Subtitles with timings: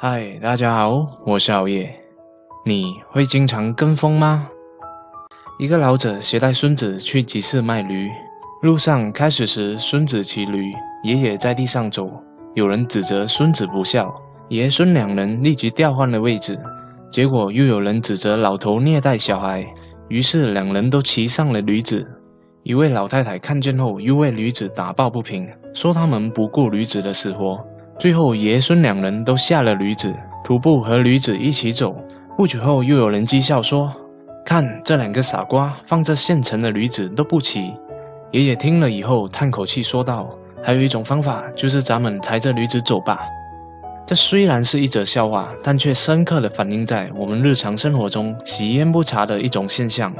[0.00, 1.92] 嗨，大家好，我是熬夜。
[2.64, 4.48] 你会经常跟风吗？
[5.58, 8.08] 一个老者携带孙子去集市卖驴，
[8.62, 10.72] 路上开始时，孙子骑驴，
[11.02, 12.08] 爷爷在地上走。
[12.54, 14.14] 有人指责孙子不孝，
[14.48, 16.56] 爷孙两人立即调换了位置。
[17.10, 19.66] 结果又有人指责老头虐待小孩，
[20.06, 22.06] 于是两人都骑上了驴子。
[22.62, 27.58] 一位老太太看见后，又为驴子打抱不平，说他们不顾驴子的死活。
[27.98, 31.92] 最后，爷孙两人都下了驴子，徒步和驴子一起走。
[32.36, 33.92] 不久后，又有人讥笑说
[34.46, 37.74] ：“看这两个傻瓜，放这现成的驴子都不骑。”
[38.30, 40.28] 爷爷听了以后，叹口气说道
[40.62, 43.18] ：“还有一种方法，就是咱们抬着驴子走吧。”
[44.06, 50.14] 这虽然是一则笑话，但却深刻地反映在我们日常生活中喜烟不查的一种现象。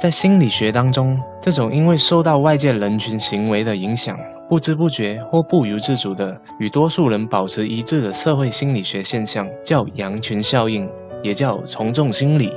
[0.00, 4.16] 在心理学当中，这种因为受到外界人群行为的影响，
[4.48, 10.88] 不知不觉或不由自主的与多数人保持一致的社会心理学现象，叫羊群效应，
[11.22, 12.52] 也叫从众心理。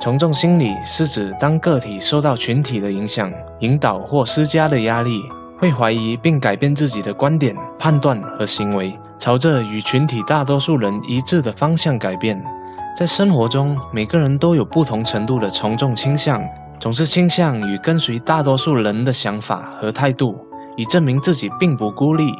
[0.00, 5.20] 从众心理是指当个体受到群体的影响、引导或施加的压力，
[5.58, 8.96] 会怀疑并改变自己的观点、判断和行为。
[9.18, 12.42] 朝着与群体大多数人一致的方向改变。
[12.96, 16.42] 在生活中，每个人都有不同程度的从众倾向，
[16.78, 20.36] 总是倾向于跟随大多数人的想法和态度，
[20.76, 22.32] 以证明自己并不孤立。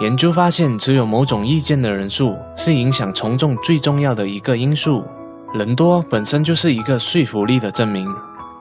[0.00, 5.02] 研究发现，持有某种意见的人数是影响从众最重要的一个因素。
[5.54, 8.08] 人多本身就是一个说服力的证明，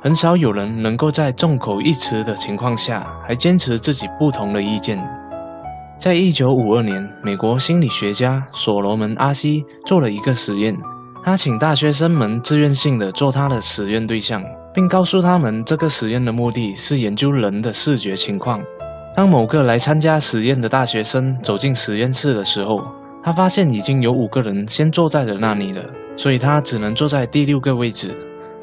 [0.04, 5.02] 很少有人能够在众口一词的情况下还坚持自己不同的意见。
[6.00, 10.78] 在一九五二年，美国心理学家所罗门·阿西做了一个实验。
[11.24, 14.44] 他请大学生们自愿性的做他的实验对象，
[14.74, 18.60] 并告诉他们，这个实验的目的是研究人的视觉情况。
[19.16, 22.82] 当某个来参加实验的大学生走进实验室的时候，
[23.24, 25.84] 他发现已经有五个人先坐在了那里了，
[26.16, 28.16] 所以他只能坐在第六个位置。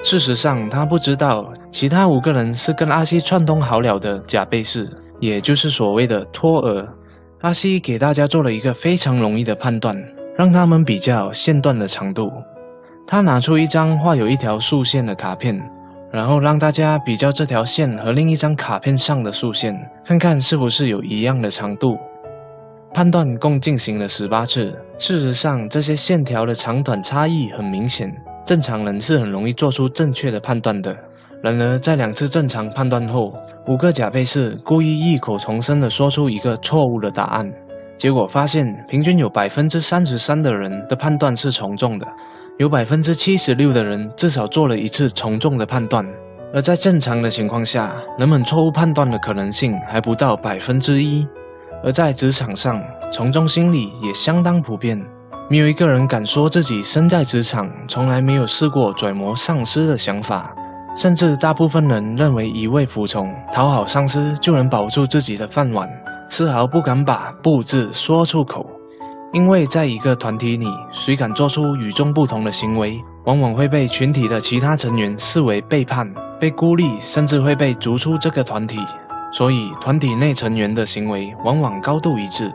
[0.02, 4.89] 事实上，他不知道其他五个人是跟阿西串通好了的假被试，
[5.20, 6.89] 也就是所谓的托儿。
[7.42, 9.94] 阿西给大家做了一个非常容易的判断，
[10.36, 12.30] 让他们比较线段的长度。
[13.06, 15.56] 他拿出一张画有一条竖线的卡片，
[16.11, 19.74] 然后让大家比较这条线和另一张卡片上的竖线，
[20.05, 21.96] 看看是不是有一样的长度。
[22.95, 28.11] 判断共进行了十八次，事实上这些线条的长短差异很明显，
[28.47, 30.97] 正常人是很容易做出正确的判断的。
[31.42, 33.33] 然而在两次正常判断后，
[33.67, 37.52] 五个假被试故意异口同声地说出一个错误的答案，
[37.98, 42.07] 结果发现平均有百分之三十三的人的判断是从众的，
[42.58, 46.05] 有百分之七十六的人至少做了一次从众的判断。
[46.52, 51.24] 而在正常的情况下，人们错误判断的可能性还不到百分之一。
[51.85, 52.83] 而在职场上，
[53.13, 55.01] 从众心理也相当普遍，
[55.48, 60.52] 没有一个人敢说自己身在职场从来没有试过揣摩上司的想法。
[60.97, 65.89] 甚至大部分人认为一味服从、讨好上司就能保住自己的饭碗，
[66.29, 68.68] 丝毫不敢把“不”字说出口。
[69.33, 78.78] 因为在一个团体里，谁敢做出与众不同的行为，往往会被群体的其他成员视为背叛、被孤立，甚至会被逐出这个团体。
[79.30, 82.50] 所以，团体内成员的行为往往高度一致。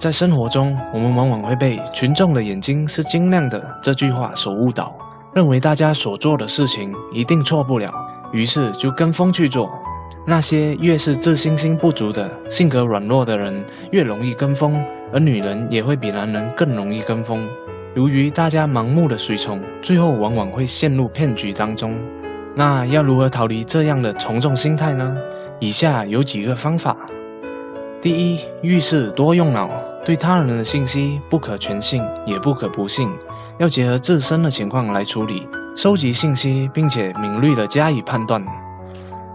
[0.00, 4.92] 在生活中，我们往往会被“群众的眼睛是晶亮的”这句话所误导。
[5.32, 7.92] 认为大家所做的事情一定错不了，
[8.32, 9.70] 于是就跟风去做。
[10.26, 17.48] 那些越是自信心不足的、性格软弱的人，越容易跟风，而女人也会比男人更容易跟风。
[17.94, 21.94] 由于大家盲目的随从，最后往往会陷入骗局当中。
[22.54, 25.16] 那要如何逃离这样的从众心态呢？
[25.60, 26.96] 以下有几个方法：
[28.00, 29.70] 第一，遇事多用脑，
[30.04, 33.10] 对他人的信息不可全信，也不可不信。
[33.58, 38.44] 要结合自身的情况来处理，收集信息，并且敏锐地加以判断。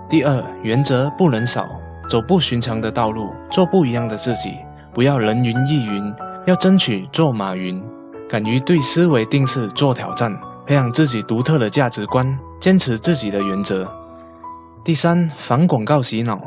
[0.08, 1.68] 第二，原则不能少，
[2.08, 4.56] 走不寻常的道路，做不一样的自己，
[4.94, 6.14] 不要人云亦云，
[6.46, 7.82] 要争取做马云，
[8.30, 10.32] 敢于对思维定式做挑战，
[10.68, 12.26] 培养自己独特的价值观，
[12.60, 13.88] 坚持自己的原则。
[14.84, 16.38] 第三，防广告洗脑，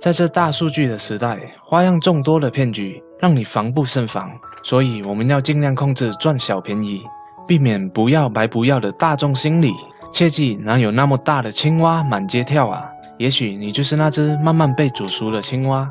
[0.00, 4.30] 在这大数据的时代，花样众多的骗局，让你防不胜防。
[4.62, 7.02] 所以我们要尽量控制赚小便宜，
[7.46, 9.74] 避免不要白不要的大众心理。
[10.10, 12.84] 切记，哪有那么大的青蛙满街跳啊？
[13.18, 15.90] 也许你就是那只慢慢被煮熟的青蛙。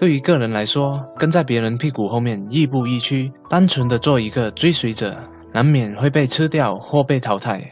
[0.00, 5.14] 对于个人来说，跟在别人屁股后面亦步亦趋，单纯的做一个追随者，
[5.52, 7.62] 难免会被吃掉或被淘汰。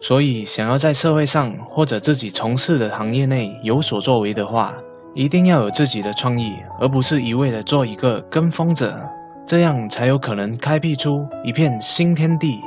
[0.00, 4.74] 所以，想要在社会上或者自己从事的行业内有所作为的话，
[5.14, 9.00] 一定要有自己的创意，而不是一味的做一个跟风者。
[9.46, 12.58] 这样才有可能开辟出一片新天地。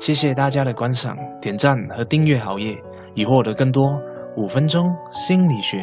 [0.00, 2.76] 谢谢大家的观赏、点赞和订阅好业，
[3.14, 3.96] 以获得更多
[4.36, 5.78] 五分钟心理学。